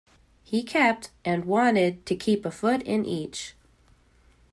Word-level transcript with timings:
He 0.43 0.63
kept 0.63 1.11
and 1.23 1.45
wanted 1.45 2.07
to 2.07 2.15
keep 2.15 2.43
a 2.43 2.49
foot 2.49 2.81
in 2.81 3.05
each. 3.05 3.53